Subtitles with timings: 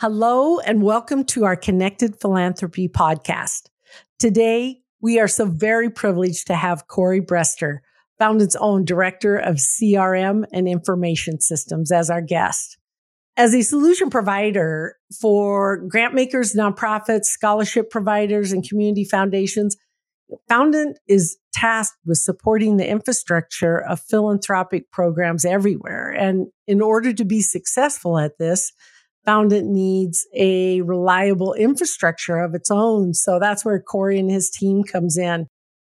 [0.00, 3.68] Hello, and welcome to our Connected Philanthropy podcast.
[4.18, 7.78] Today, we are so very privileged to have Corey Brester,
[8.18, 12.78] Foundant's own Director of CRM and Information Systems, as our guest.
[13.36, 19.76] As a solution provider for grant makers, nonprofits, scholarship providers, and community foundations,
[20.48, 26.10] Foundant is tasked with supporting the infrastructure of philanthropic programs everywhere.
[26.10, 28.72] And in order to be successful at this,
[29.24, 33.14] Foundant needs a reliable infrastructure of its own.
[33.14, 35.46] So that's where Corey and his team comes in.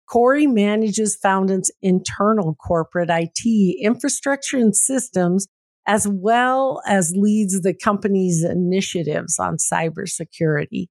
[0.09, 5.47] Corey manages Foundant's internal corporate IT infrastructure and systems,
[5.85, 10.88] as well as leads the company's initiatives on cybersecurity.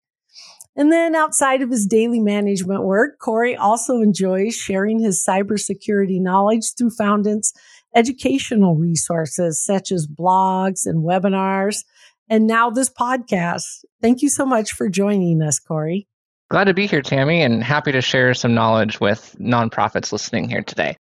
[0.78, 6.72] And then outside of his daily management work, Corey also enjoys sharing his cybersecurity knowledge
[6.78, 7.52] through Foundant's
[7.96, 11.78] educational resources such as blogs and webinars,
[12.28, 13.64] and now this podcast.
[14.00, 16.06] Thank you so much for joining us, Corey.
[16.48, 20.62] Glad to be here, Tammy, and happy to share some knowledge with nonprofits listening here
[20.62, 20.96] today.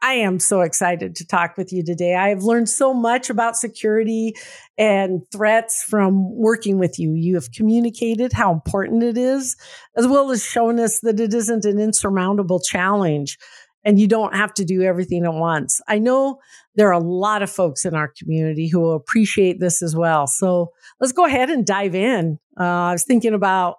[0.00, 2.14] I am so excited to talk with you today.
[2.14, 4.34] I have learned so much about security
[4.76, 7.14] and threats from working with you.
[7.14, 9.56] You have communicated how important it is,
[9.96, 13.38] as well as shown us that it isn't an insurmountable challenge
[13.84, 15.80] and you don't have to do everything at once.
[15.88, 16.38] I know
[16.74, 20.26] there are a lot of folks in our community who will appreciate this as well.
[20.26, 22.38] So let's go ahead and dive in.
[22.58, 23.76] Uh, I was thinking about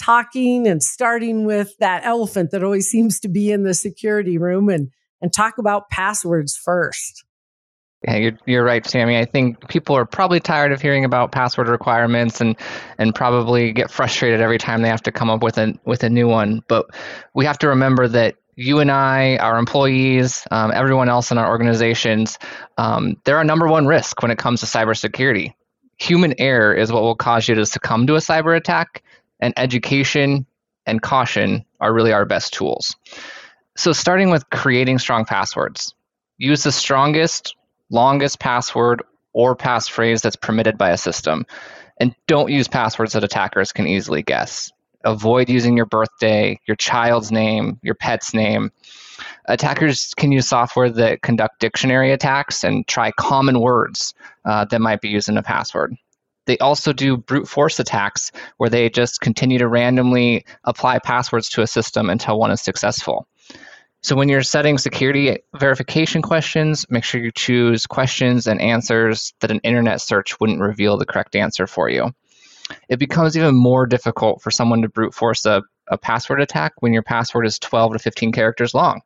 [0.00, 4.68] talking and starting with that elephant that always seems to be in the security room
[4.68, 4.90] and
[5.20, 7.24] and talk about passwords first.
[8.04, 9.18] Yeah, you're, you're right, Sammy.
[9.18, 12.56] I think people are probably tired of hearing about password requirements and
[12.96, 16.08] and probably get frustrated every time they have to come up with a with a
[16.08, 16.62] new one.
[16.66, 16.86] But
[17.34, 21.48] we have to remember that you and I, our employees, um, everyone else in our
[21.48, 22.38] organizations,
[22.78, 25.52] um, they're our number one risk when it comes to cybersecurity.
[25.98, 29.02] Human error is what will cause you to succumb to a cyber attack,
[29.40, 30.46] and education
[30.86, 32.96] and caution are really our best tools.
[33.76, 35.94] So, starting with creating strong passwords,
[36.38, 37.54] use the strongest,
[37.90, 41.46] longest password or passphrase that's permitted by a system.
[41.98, 44.72] And don't use passwords that attackers can easily guess.
[45.04, 48.70] Avoid using your birthday, your child's name, your pet's name.
[49.46, 54.14] Attackers can use software that conduct dictionary attacks and try common words
[54.44, 55.94] uh, that might be used in a password.
[56.46, 61.62] They also do brute force attacks where they just continue to randomly apply passwords to
[61.62, 63.26] a system until one is successful.
[64.02, 69.50] So when you're setting security verification questions, make sure you choose questions and answers that
[69.50, 72.14] an internet search wouldn't reveal the correct answer for you.
[72.88, 76.92] It becomes even more difficult for someone to brute force a, a password attack when
[76.92, 79.02] your password is 12 to 15 characters long.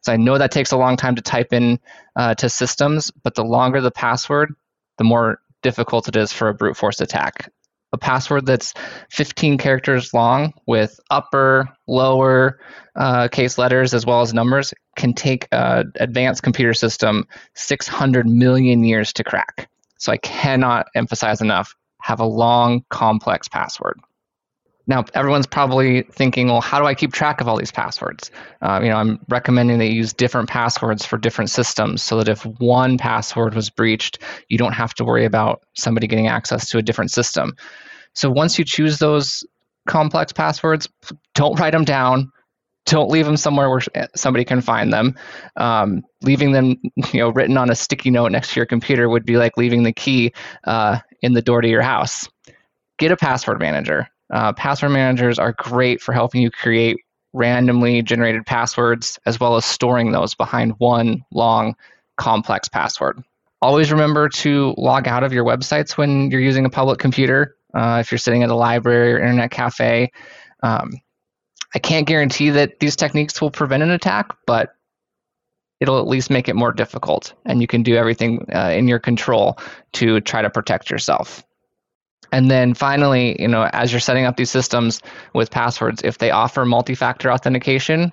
[0.00, 1.78] So I know that takes a long time to type in
[2.16, 4.54] uh, to systems, but the longer the password,
[4.96, 7.50] the more difficult it is for a brute force attack
[7.94, 8.74] a password that's
[9.10, 12.60] 15 characters long with upper, lower
[12.96, 18.84] uh, case letters as well as numbers can take an advanced computer system 600 million
[18.84, 19.70] years to crack.
[19.98, 23.98] So I cannot emphasize enough have a long, complex password.
[24.86, 28.30] Now, everyone's probably thinking, well, how do I keep track of all these passwords?
[28.60, 32.44] Uh, you know, I'm recommending they use different passwords for different systems so that if
[32.44, 34.18] one password was breached,
[34.48, 37.56] you don't have to worry about somebody getting access to a different system.
[38.14, 39.42] So once you choose those
[39.88, 40.88] complex passwords,
[41.34, 42.30] don't write them down.
[42.86, 43.80] Don't leave them somewhere where
[44.14, 45.14] somebody can find them.
[45.56, 46.76] Um, leaving them,
[47.12, 49.82] you know, written on a sticky note next to your computer would be like leaving
[49.82, 50.34] the key
[50.64, 52.28] uh, in the door to your house.
[52.98, 54.08] Get a password manager.
[54.32, 56.96] Uh, password managers are great for helping you create
[57.32, 61.74] randomly generated passwords as well as storing those behind one long,
[62.16, 63.22] complex password.
[63.60, 67.98] Always remember to log out of your websites when you're using a public computer uh,
[68.00, 70.10] if you're sitting at a library or internet cafe.
[70.62, 70.92] Um,
[71.74, 74.74] I can't guarantee that these techniques will prevent an attack, but
[75.80, 79.00] it'll at least make it more difficult, and you can do everything uh, in your
[79.00, 79.58] control
[79.94, 81.42] to try to protect yourself.
[82.32, 85.00] And then finally, you know, as you're setting up these systems
[85.34, 88.12] with passwords, if they offer multi-factor authentication,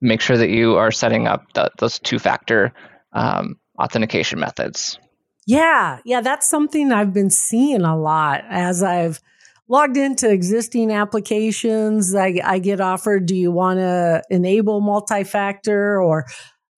[0.00, 2.72] make sure that you are setting up the, those two-factor
[3.12, 4.98] um, authentication methods.
[5.46, 9.20] Yeah, yeah, that's something I've been seeing a lot as I've
[9.68, 12.14] logged into existing applications.
[12.14, 16.26] I, I get offered, do you want to enable multi-factor or,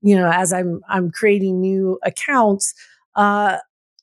[0.01, 2.75] you know, as I'm I'm creating new accounts,
[3.17, 3.57] uh,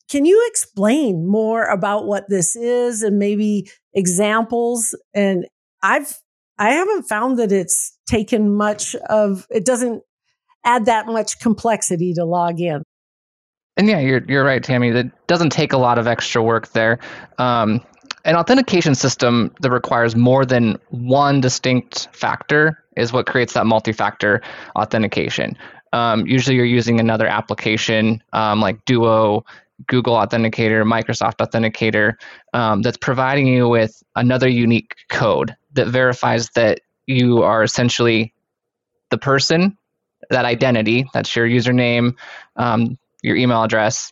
[0.10, 4.96] can you explain more about what this is and maybe examples?
[5.14, 5.46] And
[5.82, 6.20] I've
[6.58, 10.04] I haven't found that it's taken much of it doesn't
[10.64, 12.84] add that much complexity to log in.
[13.78, 14.92] And yeah, you're you're right, Tammy.
[14.92, 17.00] That doesn't take a lot of extra work there.
[17.38, 17.82] Um,
[18.24, 24.42] an authentication system that requires more than one distinct factor is what creates that multi-factor
[24.76, 25.56] authentication.
[25.94, 29.46] Um, usually, you're using another application um, like Duo,
[29.88, 32.14] Google Authenticator, Microsoft Authenticator,
[32.54, 38.34] um, that's providing you with another unique code that verifies that you are essentially
[39.10, 39.78] the person,
[40.30, 42.16] that identity, that's your username,
[42.56, 44.12] um, your email address,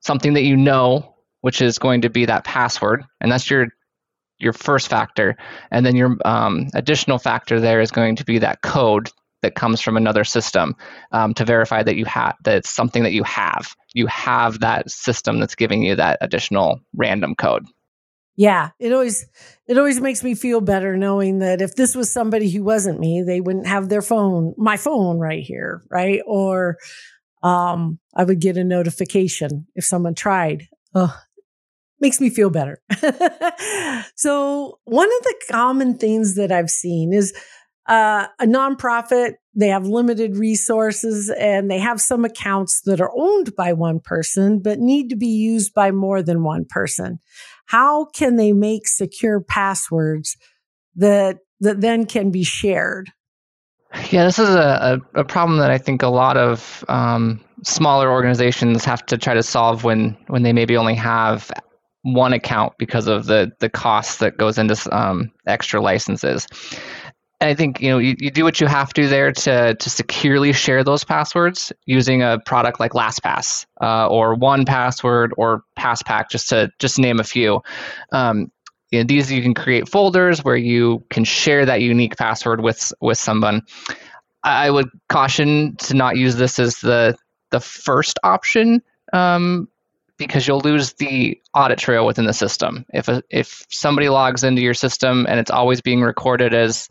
[0.00, 3.68] something that you know, which is going to be that password, and that's your
[4.40, 5.36] your first factor,
[5.72, 9.10] and then your um, additional factor there is going to be that code
[9.42, 10.74] that comes from another system
[11.12, 13.74] um, to verify that you have that it's something that you have.
[13.94, 17.66] You have that system that's giving you that additional random code.
[18.36, 19.26] Yeah, it always
[19.66, 23.22] it always makes me feel better knowing that if this was somebody who wasn't me,
[23.22, 26.20] they wouldn't have their phone, my phone right here, right?
[26.24, 26.76] Or
[27.42, 30.68] um, I would get a notification if someone tried.
[30.94, 31.16] Oh,
[32.00, 32.80] makes me feel better.
[34.14, 37.34] so one of the common things that I've seen is
[37.88, 43.56] uh, a nonprofit, they have limited resources and they have some accounts that are owned
[43.56, 47.18] by one person, but need to be used by more than one person.
[47.66, 50.36] How can they make secure passwords
[50.96, 53.10] that, that then can be shared?
[54.10, 58.12] Yeah, this is a, a, a problem that I think a lot of um, smaller
[58.12, 61.50] organizations have to try to solve when, when they maybe only have
[62.02, 66.46] one account because of the, the cost that goes into um, extra licenses.
[67.40, 70.52] I think you know you, you do what you have to there to to securely
[70.52, 76.70] share those passwords using a product like LastPass uh, or 1Password or PassPack, just to
[76.78, 77.62] just name a few.
[78.10, 78.50] Um,
[78.90, 82.92] you know, these you can create folders where you can share that unique password with
[83.00, 83.62] with someone.
[84.42, 87.16] I would caution to not use this as the
[87.50, 88.82] the first option
[89.12, 89.68] um,
[90.16, 92.84] because you'll lose the audit trail within the system.
[92.92, 96.88] If a, if somebody logs into your system and it's always being recorded as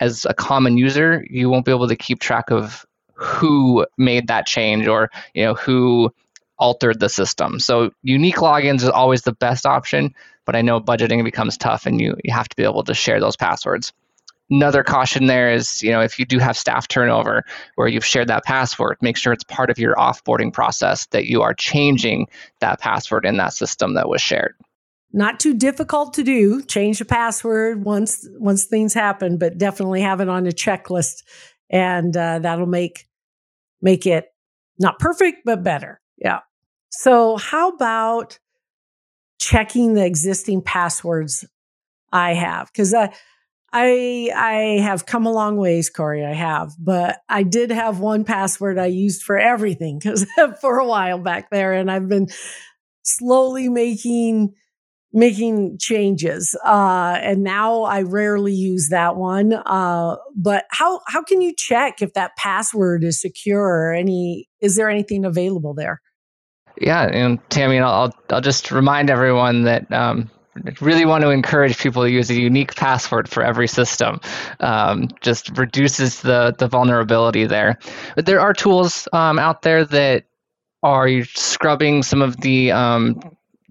[0.00, 4.46] as a common user, you won't be able to keep track of who made that
[4.46, 6.12] change or you know who
[6.58, 7.58] altered the system.
[7.58, 10.14] So unique logins is always the best option,
[10.44, 13.20] but I know budgeting becomes tough and you, you have to be able to share
[13.20, 13.92] those passwords.
[14.50, 18.28] Another caution there is, you know, if you do have staff turnover where you've shared
[18.28, 22.26] that password, make sure it's part of your offboarding process that you are changing
[22.60, 24.54] that password in that system that was shared
[25.12, 26.62] not too difficult to do.
[26.62, 31.22] Change the password once once things happen but definitely have it on a checklist.
[31.70, 33.06] And uh, that'll make
[33.80, 34.26] make it
[34.78, 36.00] not perfect but better.
[36.16, 36.40] Yeah.
[36.90, 38.38] So how about
[39.40, 41.44] checking the existing passwords
[42.12, 42.70] i have?
[42.72, 43.12] Because i
[43.72, 46.24] I I have come a long ways, Corey.
[46.24, 50.26] I have, but I did have one password I used for everything because
[50.60, 52.28] for a while back there, and I've been
[53.02, 54.54] slowly making
[55.12, 56.54] making changes.
[56.64, 59.52] Uh, and now I rarely use that one.
[59.52, 64.76] Uh, but how, how can you check if that password is secure or any, is
[64.76, 66.00] there anything available there?
[66.80, 67.04] Yeah.
[67.04, 70.30] And Tammy, I'll, I'll just remind everyone that, um,
[70.80, 74.20] really want to encourage people to use a unique password for every system.
[74.58, 77.78] Um, just reduces the the vulnerability there.
[78.16, 80.24] But there are tools um, out there that
[80.82, 83.20] are scrubbing some of the um,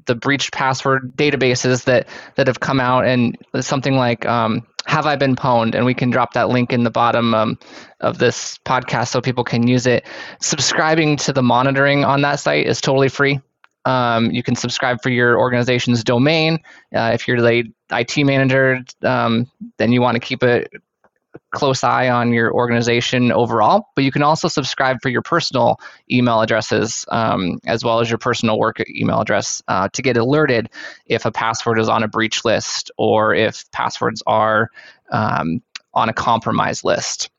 [0.08, 5.16] the breached password databases that that have come out, and something like um, "Have I
[5.16, 7.60] Been Pwned?" and we can drop that link in the bottom um,
[8.00, 10.06] of this podcast so people can use it.
[10.42, 13.40] Subscribing to the monitoring on that site is totally free.
[13.86, 16.60] Um, you can subscribe for your organization's domain.
[16.94, 20.70] Uh, if you're the IT manager, um, then you want to keep it
[21.52, 25.80] close eye on your organization overall, but you can also subscribe for your personal
[26.12, 30.70] email addresses um, as well as your personal work email address uh, to get alerted
[31.06, 34.70] if a password is on a breach list or if passwords are
[35.12, 35.62] um,
[35.94, 37.30] on a compromised list.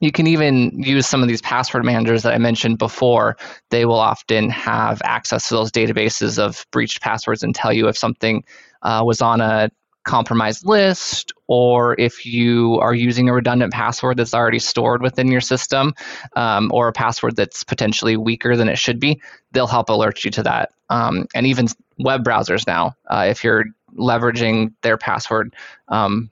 [0.00, 3.36] You can even use some of these password managers that I mentioned before.
[3.70, 7.96] They will often have access to those databases of breached passwords and tell you if
[7.96, 8.42] something
[8.82, 9.70] uh, was on a
[10.04, 15.40] compromised list or if you are using a redundant password that's already stored within your
[15.40, 15.94] system
[16.34, 19.20] um, or a password that's potentially weaker than it should be,
[19.52, 20.70] they'll help alert you to that.
[20.90, 21.68] Um, and even
[21.98, 23.64] web browsers now, uh, if you're
[23.96, 25.54] leveraging their password
[25.88, 26.30] um,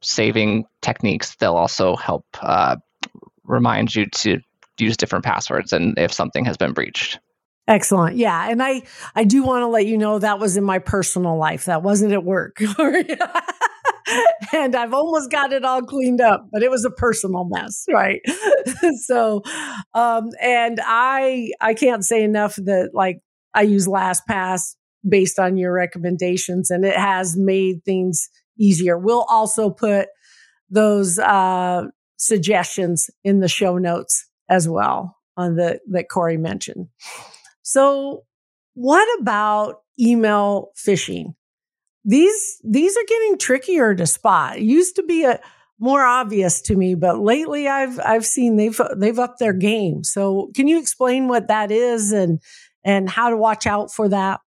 [0.00, 2.76] saving techniques, they'll also help uh,
[3.44, 4.40] remind you to
[4.78, 7.20] use different passwords and if something has been breached.
[7.68, 8.16] Excellent.
[8.16, 8.48] Yeah.
[8.50, 8.82] And I,
[9.14, 11.66] I do want to let you know that was in my personal life.
[11.66, 12.60] That wasn't at work.
[14.52, 18.20] and I've almost got it all cleaned up, but it was a personal mess, right?
[19.04, 19.42] so,
[19.94, 23.20] um, and I I can't say enough that like
[23.54, 24.74] I use LastPass
[25.08, 28.28] based on your recommendations, and it has made things
[28.58, 28.98] easier.
[28.98, 30.08] We'll also put
[30.68, 31.84] those uh,
[32.16, 36.88] suggestions in the show notes as well on the that Corey mentioned.
[37.72, 38.24] So,
[38.74, 41.34] what about email phishing?
[42.04, 44.58] These these are getting trickier to spot.
[44.58, 45.40] It used to be a
[45.78, 50.04] more obvious to me, but lately I've I've seen they've they've upped their game.
[50.04, 52.40] So, can you explain what that is and
[52.84, 54.40] and how to watch out for that?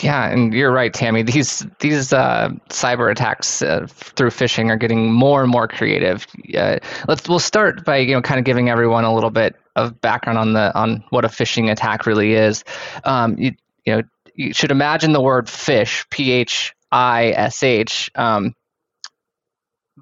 [0.00, 1.22] Yeah, and you're right, Tammy.
[1.22, 6.26] These these uh, cyber attacks uh, through phishing are getting more and more creative.
[6.56, 10.00] Uh, let's we'll start by you know kind of giving everyone a little bit of
[10.00, 12.64] background on the on what a phishing attack really is.
[13.04, 13.52] Um, you,
[13.86, 14.02] you know
[14.34, 18.10] you should imagine the word fish, P H I S H.
[18.14, 18.54] Um,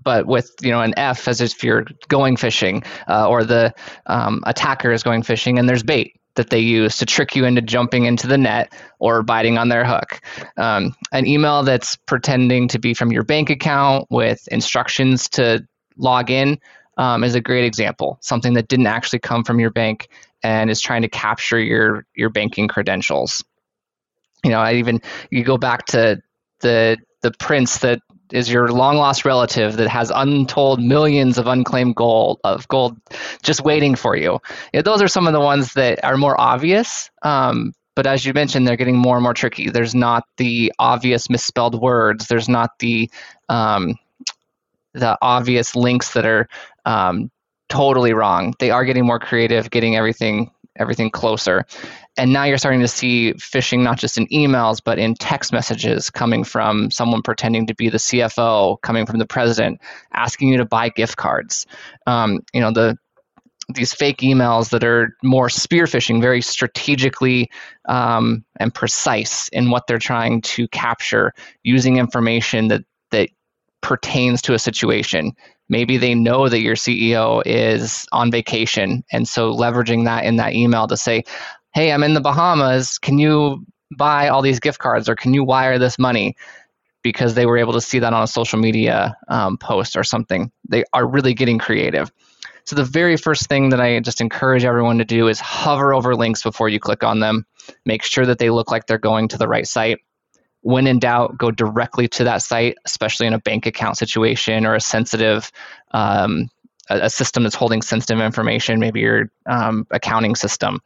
[0.02, 3.75] but with you know an F as if you're going fishing, uh, or the
[4.06, 7.60] um, attacker is going fishing, and there's bait that they use to trick you into
[7.60, 10.20] jumping into the net or biting on their hook.
[10.56, 16.30] Um, an email that's pretending to be from your bank account with instructions to log
[16.30, 16.58] in
[16.98, 18.18] um, is a great example.
[18.20, 20.08] Something that didn't actually come from your bank
[20.42, 23.42] and is trying to capture your your banking credentials.
[24.44, 25.00] You know, I even
[25.30, 26.20] you go back to
[26.60, 28.00] the the prince that
[28.32, 32.96] is your long lost relative that has untold millions of unclaimed gold of gold
[33.42, 34.38] just waiting for you.
[34.84, 37.10] Those are some of the ones that are more obvious.
[37.22, 39.70] Um, but as you mentioned, they're getting more and more tricky.
[39.70, 42.28] There's not the obvious misspelled words.
[42.28, 43.10] There's not the
[43.48, 43.98] um,
[44.94, 46.48] the obvious links that are
[46.88, 47.30] um,
[47.68, 48.54] totally wrong.
[48.59, 51.66] They are getting more creative, getting everything everything closer.
[52.16, 56.09] And now you're starting to see phishing not just in emails, but in text messages
[56.09, 59.80] coming from someone pretending to be the CFO, coming from the president,
[60.12, 61.66] asking you to buy gift cards.
[62.07, 62.97] Um, you know, the
[63.75, 67.50] these fake emails that are more spear phishing, very strategically
[67.87, 73.30] um, and precise in what they're trying to capture, using information that that
[73.83, 75.33] pertains to a situation.
[75.68, 80.54] Maybe they know that your CEO is on vacation, and so leveraging that in that
[80.54, 81.25] email to say,
[81.75, 82.98] hey, I'm in the Bahamas.
[82.98, 83.64] Can you
[83.96, 86.37] buy all these gift cards or can you wire this money?
[87.02, 90.50] Because they were able to see that on a social media um, post or something.
[90.68, 92.10] They are really getting creative.
[92.64, 96.14] So, the very first thing that I just encourage everyone to do is hover over
[96.14, 97.46] links before you click on them.
[97.87, 100.00] Make sure that they look like they're going to the right site.
[100.68, 104.75] When in doubt, go directly to that site, especially in a bank account situation or
[104.75, 105.50] a sensitive
[105.92, 106.50] um,
[106.90, 110.80] a, a, system that's holding sensitive information, maybe your um, accounting system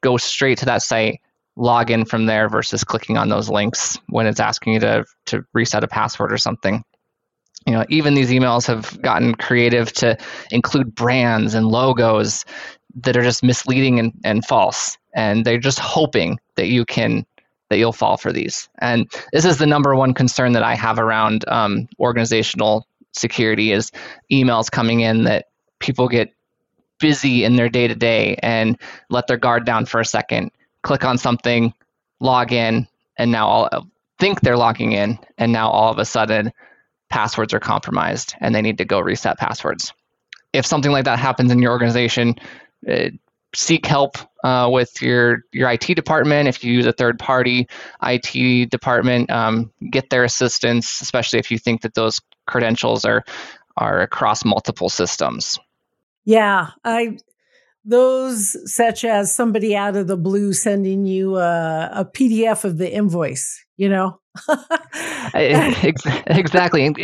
[0.00, 1.20] go straight to that site,
[1.56, 5.44] log in from there versus clicking on those links when it's asking you to, to
[5.52, 6.82] reset a password or something.
[7.66, 10.16] You know, even these emails have gotten creative to
[10.50, 12.46] include brands and logos
[13.02, 14.96] that are just misleading and, and false.
[15.14, 17.26] And they're just hoping that you can
[17.68, 18.68] that you'll fall for these.
[18.78, 23.90] And this is the number one concern that I have around um, organizational security is
[24.30, 25.46] emails coming in that
[25.78, 26.32] people get
[26.98, 28.78] busy in their day to day and
[29.10, 30.50] let their guard down for a second,
[30.82, 31.72] click on something,
[32.20, 32.86] log in,
[33.18, 36.52] and now all think they're logging in, and now all of a sudden
[37.10, 39.92] passwords are compromised and they need to go reset passwords.
[40.52, 42.36] If something like that happens in your organization,
[42.90, 43.10] uh,
[43.54, 44.16] seek help
[44.46, 46.48] uh, with your your IT department.
[46.48, 47.66] If you use a third party
[48.00, 53.24] IT department, um, get their assistance, especially if you think that those credentials are
[53.76, 55.58] are across multiple systems.
[56.24, 57.18] Yeah, I
[57.86, 62.92] those such as somebody out of the blue sending you a, a PDF of the
[62.92, 64.20] invoice, you know.
[65.34, 66.94] exactly.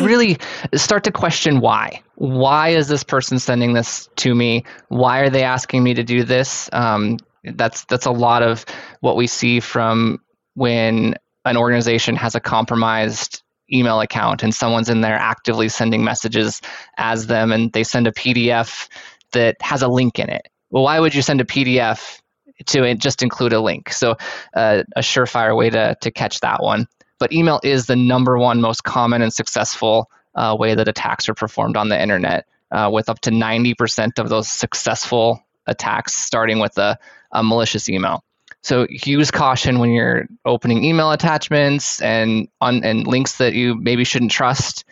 [0.00, 0.36] Really
[0.74, 2.02] start to question why.
[2.16, 4.64] Why is this person sending this to me?
[4.88, 6.68] Why are they asking me to do this?
[6.72, 8.64] Um, that's that's a lot of
[9.00, 10.20] what we see from
[10.54, 11.14] when
[11.44, 16.60] an organization has a compromised email account and someone's in there actively sending messages
[16.98, 18.88] as them and they send a PDF
[19.34, 20.48] that has a link in it.
[20.70, 22.20] Well, why would you send a PDF
[22.66, 23.92] to just include a link?
[23.92, 24.16] So,
[24.54, 26.86] uh, a surefire way to, to catch that one.
[27.18, 31.34] But email is the number one most common and successful uh, way that attacks are
[31.34, 36.76] performed on the internet, uh, with up to 90% of those successful attacks starting with
[36.78, 36.98] a,
[37.32, 38.24] a malicious email.
[38.62, 44.04] So use caution when you're opening email attachments and on and links that you maybe
[44.04, 44.84] shouldn't trust.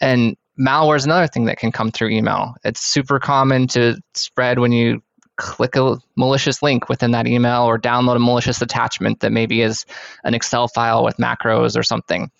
[0.00, 2.54] And malware is another thing that can come through email.
[2.64, 5.02] It's super common to spread when you
[5.36, 9.86] click a malicious link within that email or download a malicious attachment that maybe is
[10.24, 12.30] an Excel file with macros or something.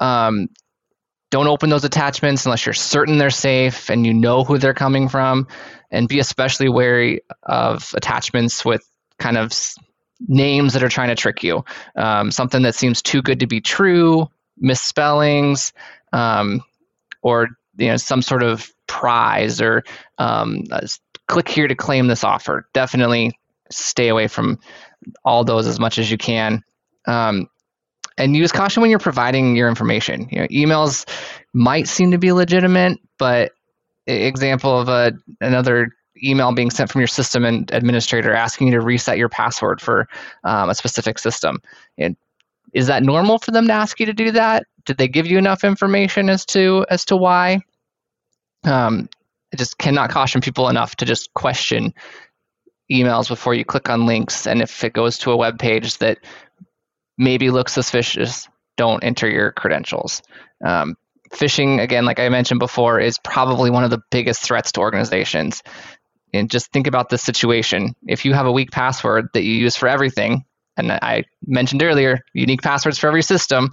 [0.00, 0.48] Um,
[1.30, 5.08] don't open those attachments unless you're certain they're safe and you know who they're coming
[5.08, 5.46] from.
[5.90, 8.82] And be especially wary of attachments with
[9.18, 9.52] kind of
[10.26, 11.64] names that are trying to trick you.
[11.96, 14.28] Um, something that seems too good to be true,
[14.58, 15.72] misspellings,
[16.12, 16.62] um,
[17.22, 19.82] or you know some sort of prize or
[20.18, 20.64] um,
[21.28, 22.68] click here to claim this offer.
[22.74, 23.38] Definitely
[23.70, 24.58] stay away from
[25.24, 26.62] all those as much as you can.
[27.06, 27.48] Um,
[28.18, 30.28] and use caution when you're providing your information.
[30.30, 31.08] You know, emails
[31.54, 33.52] might seem to be legitimate, but
[34.06, 38.80] example of a another email being sent from your system and administrator asking you to
[38.80, 40.08] reset your password for
[40.44, 41.60] um, a specific system.
[41.98, 42.16] And
[42.72, 44.64] is that normal for them to ask you to do that?
[44.84, 47.60] Did they give you enough information as to as to why?
[48.64, 49.08] Um,
[49.52, 51.94] I just cannot caution people enough to just question
[52.90, 54.46] emails before you click on links.
[54.46, 56.18] And if it goes to a web page that
[57.18, 60.22] maybe looks suspicious, don't enter your credentials.
[60.64, 60.96] Um,
[61.32, 65.62] phishing, again, like I mentioned before, is probably one of the biggest threats to organizations.
[66.34, 67.94] And just think about this situation.
[68.06, 70.44] If you have a weak password that you use for everything,
[70.76, 73.70] and I mentioned earlier, unique passwords for every system,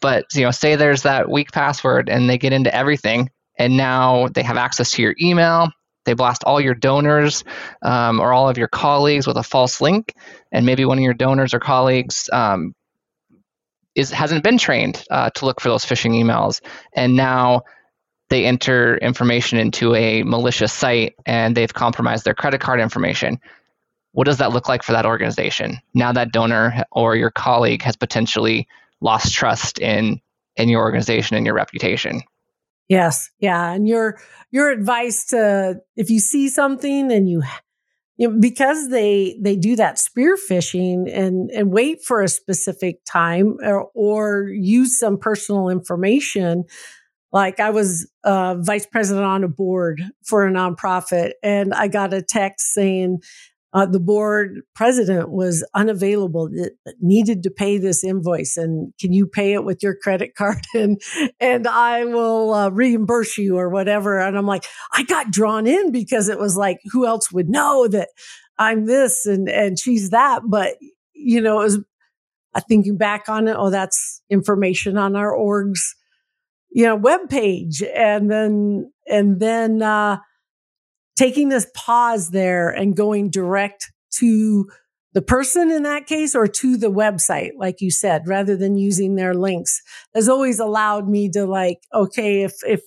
[0.00, 4.28] but you know, say there's that weak password and they get into everything, and now
[4.28, 5.70] they have access to your email,
[6.04, 7.44] they blast all your donors
[7.82, 10.14] um, or all of your colleagues with a false link,
[10.50, 12.74] and maybe one of your donors or colleagues um,
[13.94, 16.60] is hasn't been trained uh, to look for those phishing emails,
[16.94, 17.62] and now
[18.32, 23.38] they enter information into a malicious site and they've compromised their credit card information.
[24.12, 25.78] What does that look like for that organization?
[25.94, 28.68] Now that donor or your colleague has potentially
[29.00, 30.20] lost trust in
[30.56, 32.22] in your organization and your reputation.
[32.88, 34.18] Yes, yeah, and your
[34.50, 37.42] your advice to if you see something and you
[38.18, 43.02] you know, because they they do that spear phishing and and wait for a specific
[43.06, 46.64] time or, or use some personal information
[47.32, 52.12] like I was uh, vice president on a board for a nonprofit, and I got
[52.12, 53.22] a text saying
[53.74, 56.50] uh, the board president was unavailable,
[57.00, 61.00] needed to pay this invoice, and can you pay it with your credit card, and
[61.40, 64.18] and I will uh, reimburse you or whatever.
[64.20, 67.88] And I'm like, I got drawn in because it was like, who else would know
[67.88, 68.08] that
[68.58, 70.42] I'm this and and she's that?
[70.46, 70.76] But
[71.14, 71.78] you know, it was
[72.54, 73.56] uh, thinking back on it.
[73.58, 75.94] Oh, that's information on our org's
[76.70, 79.82] you know web page, and then and then.
[79.82, 80.18] uh
[81.16, 84.68] taking this pause there and going direct to
[85.14, 89.14] the person in that case or to the website, like you said, rather than using
[89.14, 89.82] their links
[90.14, 92.80] has always allowed me to like, okay, if, if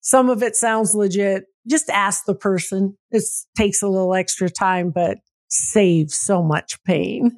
[0.00, 2.96] some of it sounds legit, just ask the person.
[3.10, 3.24] It
[3.56, 7.34] takes a little extra time, but saves so much pain.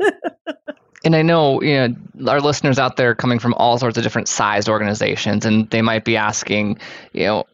[1.05, 4.29] and I know you know our listeners out there coming from all sorts of different
[4.29, 6.79] sized organizations, and they might be asking,
[7.13, 7.45] you know,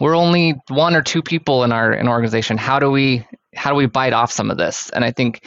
[0.00, 2.58] we're only one or two people in our in organization.
[2.58, 4.90] How do we how do we bite off some of this?
[4.90, 5.46] And I think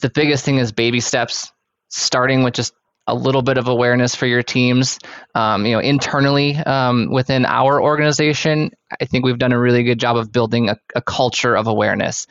[0.00, 1.52] the biggest thing is baby steps,
[1.88, 2.74] starting with just
[3.06, 4.98] a little bit of awareness for your teams.
[5.34, 8.70] Um, you know, internally um, within our organization,
[9.00, 12.26] I think we've done a really good job of building a, a culture of awareness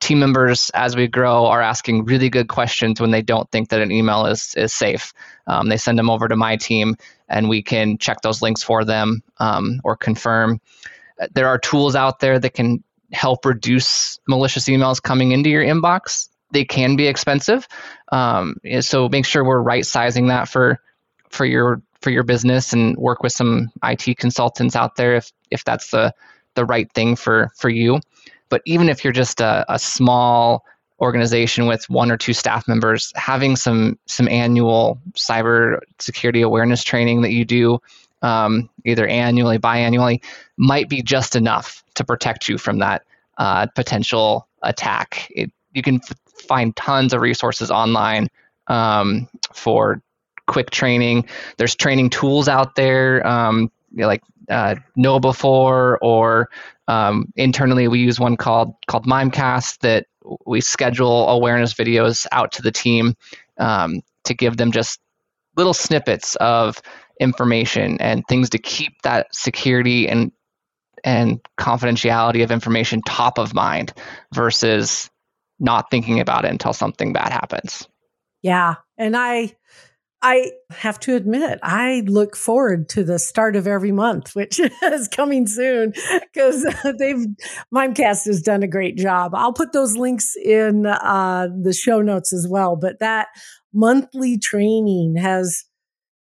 [0.00, 3.80] team members as we grow are asking really good questions when they don't think that
[3.80, 5.12] an email is is safe.
[5.46, 6.96] Um, they send them over to my team,
[7.28, 10.60] and we can check those links for them um, or confirm.
[11.32, 12.82] There are tools out there that can
[13.12, 16.28] help reduce malicious emails coming into your inbox.
[16.50, 17.66] They can be expensive,
[18.12, 20.80] um, so make sure we're right sizing that for
[21.30, 25.64] for your for your business and work with some IT consultants out there if if
[25.64, 26.14] that's the
[26.54, 28.00] the right thing for for you.
[28.50, 30.64] But even if you're just a, a small
[31.00, 37.22] organization with one or two staff members, having some some annual cyber security awareness training
[37.22, 37.78] that you do
[38.22, 40.22] um, either annually, biannually,
[40.56, 43.02] might be just enough to protect you from that
[43.38, 45.28] uh, potential attack.
[45.30, 48.28] It, you can f- find tons of resources online
[48.68, 50.00] um, for
[50.46, 51.26] quick training.
[51.58, 56.48] There's training tools out there, um, you know, like uh, KnowBe4 or
[56.86, 60.06] um, internally, we use one called called Mimecast that
[60.46, 63.14] we schedule awareness videos out to the team
[63.58, 65.00] um, to give them just
[65.56, 66.80] little snippets of
[67.20, 70.32] information and things to keep that security and
[71.04, 73.92] and confidentiality of information top of mind
[74.32, 75.10] versus
[75.58, 77.86] not thinking about it until something bad happens.
[78.42, 79.54] Yeah, and I
[80.26, 85.06] I have to admit, I look forward to the start of every month, which is
[85.06, 85.92] coming soon
[86.32, 86.62] because
[86.98, 87.26] they've
[87.72, 89.34] Mimecast has done a great job.
[89.34, 92.74] I'll put those links in uh, the show notes as well.
[92.74, 93.28] But that
[93.74, 95.66] monthly training has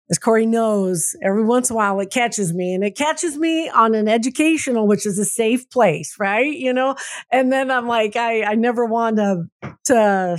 [0.10, 3.70] as Corey knows, every once in a while it catches me and it catches me
[3.70, 6.54] on an educational, which is a safe place, right?
[6.54, 6.96] You know,
[7.30, 9.50] and then I'm like, I, I never want to,
[9.86, 10.38] to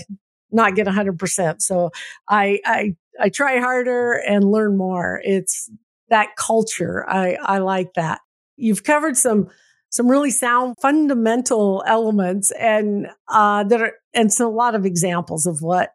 [0.51, 1.63] not get hundred percent.
[1.63, 1.91] So
[2.29, 5.21] I, I, I try harder and learn more.
[5.25, 5.71] It's
[6.09, 7.09] that culture.
[7.09, 8.21] I, I like that.
[8.57, 9.49] You've covered some,
[9.91, 15.47] some really sound fundamental elements and, uh, that are, and so a lot of examples
[15.47, 15.91] of what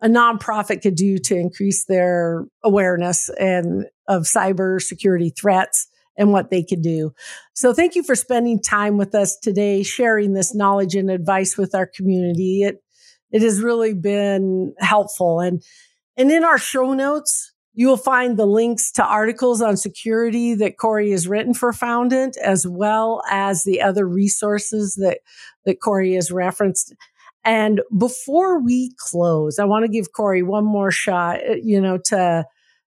[0.00, 6.62] a nonprofit could do to increase their awareness and of cybersecurity threats and what they
[6.62, 7.14] could do.
[7.54, 11.74] So thank you for spending time with us today, sharing this knowledge and advice with
[11.74, 12.62] our community.
[12.62, 12.82] It
[13.30, 15.40] it has really been helpful.
[15.40, 15.62] And
[16.16, 20.76] and in our show notes, you will find the links to articles on security that
[20.76, 25.20] Corey has written for Foundant, as well as the other resources that,
[25.64, 26.94] that Corey has referenced.
[27.44, 31.98] And before we close, I want to give Corey one more shot, uh, you know,
[32.06, 32.44] to,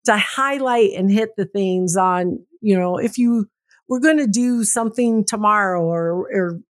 [0.06, 3.48] to highlight and hit the things on, you know, if you
[3.88, 6.60] were going to do something tomorrow or, or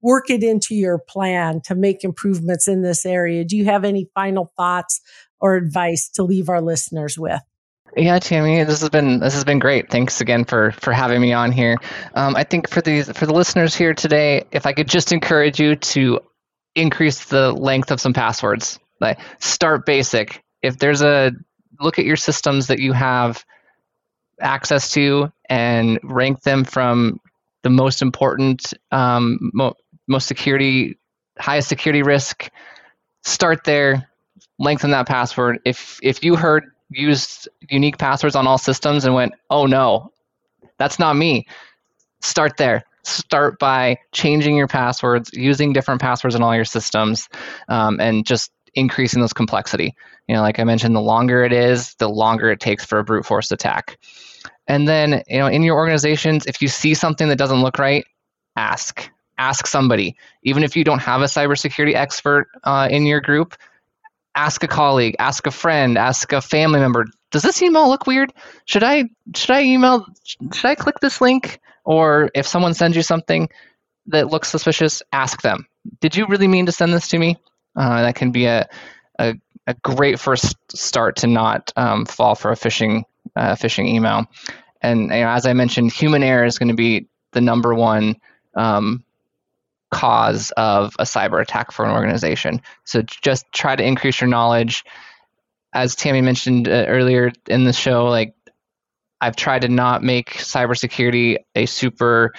[0.00, 3.44] work it into your plan to make improvements in this area.
[3.44, 5.00] Do you have any final thoughts
[5.40, 7.40] or advice to leave our listeners with?
[7.96, 9.90] Yeah, Tammy, this has been this has been great.
[9.90, 11.76] Thanks again for for having me on here.
[12.14, 15.58] Um, I think for these for the listeners here today, if I could just encourage
[15.58, 16.20] you to
[16.74, 18.78] increase the length of some passwords.
[19.00, 20.42] Like start basic.
[20.62, 21.32] If there's a
[21.80, 23.44] look at your systems that you have
[24.40, 27.20] access to and rank them from
[27.62, 29.74] the most important, um, mo-
[30.06, 30.98] most security,
[31.38, 32.50] highest security risk.
[33.24, 34.08] Start there.
[34.58, 35.60] Lengthen that password.
[35.64, 40.12] If if you heard used unique passwords on all systems and went, oh no,
[40.78, 41.46] that's not me.
[42.20, 47.28] Start there start by changing your passwords, using different passwords in all your systems,
[47.68, 49.94] um, and just increasing those complexity.
[50.28, 53.04] You know, like I mentioned, the longer it is, the longer it takes for a
[53.04, 53.98] brute force attack.
[54.66, 58.04] And then, you know, in your organizations, if you see something that doesn't look right,
[58.56, 59.10] ask.
[59.38, 60.16] Ask somebody.
[60.42, 63.54] Even if you don't have a cybersecurity expert uh, in your group,
[64.38, 67.04] ask a colleague, ask a friend, ask a family member.
[67.32, 68.32] Does this email look weird?
[68.66, 70.06] Should I should I email?
[70.24, 71.60] Should I click this link?
[71.84, 73.48] Or if someone sends you something
[74.06, 75.66] that looks suspicious, ask them,
[76.00, 77.36] did you really mean to send this to me?
[77.76, 78.68] Uh, that can be a,
[79.18, 79.34] a,
[79.66, 83.04] a, great first start to not um, fall for a phishing,
[83.36, 84.26] uh, phishing email.
[84.82, 88.16] And you know, as I mentioned, human error is going to be the number one
[88.54, 89.04] um,
[89.90, 92.60] cause of a cyber attack for an organization.
[92.84, 94.84] So just try to increase your knowledge.
[95.72, 98.34] As Tammy mentioned uh, earlier in the show, like
[99.20, 102.32] I've tried to not make cybersecurity a super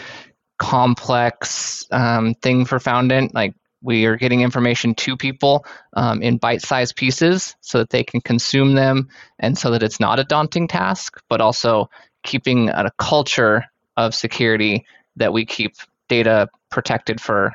[0.58, 3.34] complex um, thing for Foundant.
[3.34, 8.22] Like we are getting information to people um, in bite-sized pieces so that they can
[8.22, 9.10] consume them,
[9.40, 11.90] and so that it's not a daunting task, but also
[12.24, 13.64] keeping a culture
[13.96, 14.86] of security
[15.16, 15.76] that we keep
[16.10, 17.54] data protected for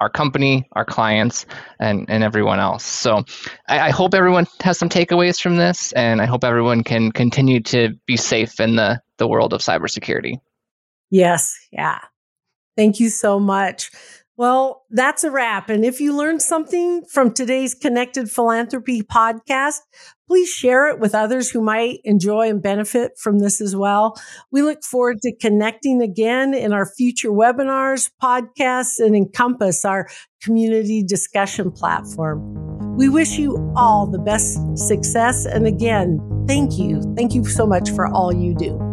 [0.00, 1.44] our company, our clients,
[1.80, 2.84] and, and everyone else.
[2.84, 3.24] So
[3.68, 7.60] I, I, hope everyone has some takeaways from this, and I hope everyone can continue
[7.64, 10.40] to be safe in the, the world of cybersecurity.
[11.10, 11.56] Yes.
[11.72, 11.98] Yeah.
[12.76, 13.90] Thank you so much.
[14.36, 15.68] Well, that's a wrap.
[15.68, 19.80] And if you learned something from today's Connected Philanthropy podcast,
[20.28, 24.14] please share it with others who might enjoy and benefit from this as well.
[24.52, 30.06] We look forward to connecting again in our future webinars, podcasts, and Encompass, our
[30.42, 32.96] community discussion platform.
[32.96, 35.46] We wish you all the best success.
[35.46, 37.02] And again, thank you.
[37.16, 38.87] Thank you so much for all you do.